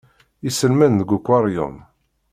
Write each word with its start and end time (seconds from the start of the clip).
Iselman 0.47 0.93
deg 0.99 1.09
ukwaṛyum. 1.17 1.75